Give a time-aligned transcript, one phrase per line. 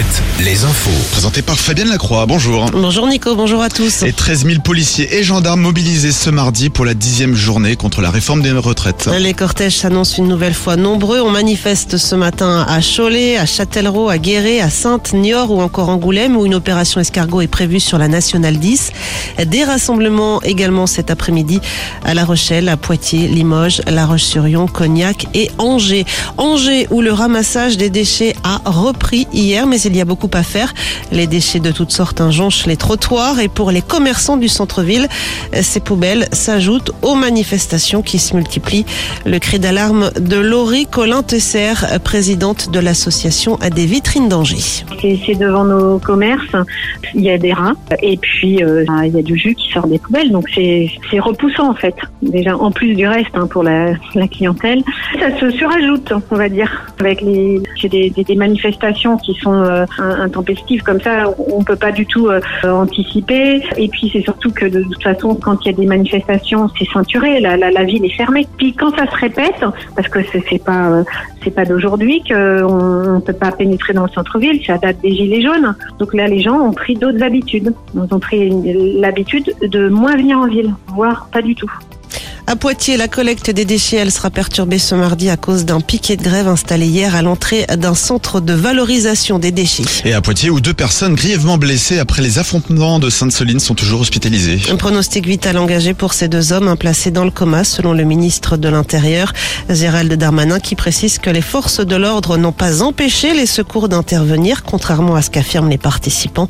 [0.00, 0.90] Alouette, les infos.
[1.12, 2.66] Présenté par Fabienne Lacroix, bonjour.
[2.72, 4.02] Bonjour Nico, bonjour à tous.
[4.02, 8.10] Et 13 000 policiers et gendarmes mobilisés ce mardi pour la dixième journée contre la
[8.10, 9.10] réforme des retraites.
[9.18, 11.20] Les cortèges s'annoncent une nouvelle fois nombreux.
[11.20, 15.90] On manifeste ce matin à Cholet, à Châtellerault, à Guéret, à Sainte, Niort ou encore
[15.90, 18.92] Angoulême où une opération escargot est prévue sur la Nationale 10.
[19.46, 21.60] Des rassemblements également cet après-midi
[22.04, 26.06] à La Rochelle, à Poitiers, Limoges, La Roche-sur-Yon, Cognac et Angers.
[26.38, 30.42] Angers où le ramassage des déchets a repris hier, mais il y a beaucoup à
[30.42, 30.72] faire.
[31.12, 35.08] Les déchets de toutes sortes jonchent les trottoirs et pour les commerçants du centre-ville,
[35.52, 38.86] ces poubelles s'ajoutent aux manifestations qui se multiplient.
[39.26, 44.84] Le cri d'alarme de Laurie Colin-Tesser, présidente de l'association à des vitrines d'Angers.
[45.00, 46.54] C'est devant nos commerces,
[47.14, 49.86] il y a des rats et puis euh, il y a du jus qui sort
[49.86, 51.94] des poubelles, donc c'est repoussant en fait.
[52.22, 53.94] Déjà en plus du reste hein, pour la,
[54.30, 54.82] clientèle,
[55.18, 57.60] ça se surajoute, on va dire, avec les
[57.90, 63.62] des manifestations qui sont euh, intempestives comme ça, on peut pas du tout euh, anticiper.
[63.76, 66.86] Et puis c'est surtout que de toute façon, quand il y a des manifestations, c'est
[66.92, 68.46] ceinturé, la, ville est fermée.
[68.58, 69.64] Puis quand ça se répète,
[69.96, 71.04] parce que c'est pas euh,
[71.50, 75.74] pas d'aujourd'hui qu'on ne peut pas pénétrer dans le centre-ville, ça date des gilets jaunes.
[75.98, 77.72] Donc là, les gens ont pris d'autres habitudes.
[77.94, 78.50] Ils ont pris
[79.00, 81.70] l'habitude de moins venir en ville, voire pas du tout.
[82.46, 86.16] À Poitiers, la collecte des déchets, elle sera perturbée ce mardi à cause d'un piquet
[86.16, 89.84] de grève installé hier à l'entrée d'un centre de valorisation des déchets.
[90.04, 94.00] Et à Poitiers, où deux personnes grièvement blessées après les affrontements de Sainte-Soline sont toujours
[94.00, 94.60] hospitalisées.
[94.70, 98.56] Un pronostic vital engagé pour ces deux hommes placés dans le coma, selon le ministre
[98.56, 99.32] de l'Intérieur,
[99.68, 104.64] Gérald Darmanin, qui précise que les forces de l'ordre n'ont pas empêché les secours d'intervenir,
[104.64, 106.48] contrairement à ce qu'affirment les participants.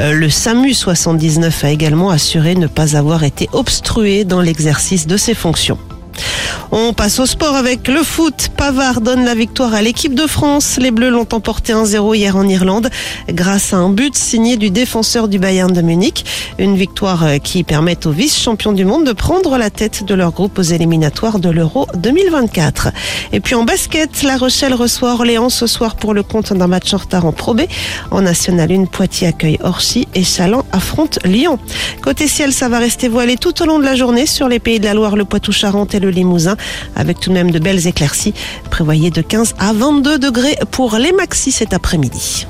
[0.00, 5.16] Euh, le SAMU 79 a également assuré ne pas avoir été obstrué dans l'exercice de
[5.16, 5.93] ses fonctions.
[6.76, 8.48] On passe au sport avec le foot.
[8.56, 10.76] Pavard donne la victoire à l'équipe de France.
[10.80, 12.90] Les Bleus l'ont emporté 1-0 hier en Irlande
[13.28, 16.24] grâce à un but signé du défenseur du Bayern de Munich.
[16.58, 20.58] Une victoire qui permet aux vice-champions du monde de prendre la tête de leur groupe
[20.58, 22.88] aux éliminatoires de l'Euro 2024.
[23.32, 26.92] Et puis en basket, La Rochelle reçoit Orléans ce soir pour le compte d'un match
[26.92, 27.60] en retard en Pro B.
[28.10, 31.60] En National 1, Poitiers accueille Orchy et Chaland affronte Lyon.
[32.02, 34.80] Côté ciel, ça va rester voilé tout au long de la journée sur les pays
[34.80, 36.56] de la Loire, le Poitou-Charentes et le Limousin
[36.96, 38.34] avec tout de même de belles éclaircies.
[38.70, 42.46] Prévoyez de 15 à 22 degrés pour les maxis cet après-midi.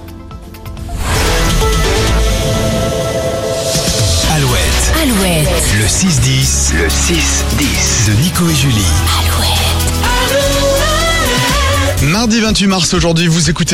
[4.35, 4.93] Alouette.
[5.03, 5.49] Alouette.
[5.79, 6.75] Le 6-10.
[6.77, 8.85] Le 6-10 de Nico et Julie.
[9.21, 9.65] Alouette.
[12.03, 13.73] Mardi 28 mars aujourd'hui, vous écoutez